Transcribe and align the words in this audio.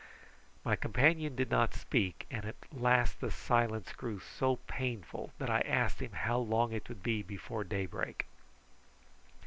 My 0.65 0.75
companion 0.75 1.35
did 1.35 1.51
not 1.51 1.75
speak, 1.75 2.25
and 2.31 2.43
at 2.43 2.55
last 2.71 3.21
the 3.21 3.29
silence 3.29 3.93
grew 3.93 4.19
so 4.19 4.55
painful 4.65 5.29
that 5.37 5.51
I 5.51 5.59
asked 5.59 6.01
him 6.01 6.13
how 6.13 6.39
long 6.39 6.71
it 6.73 6.89
would 6.89 7.03
be 7.03 7.21
before 7.21 7.63
daybreak. 7.63 8.25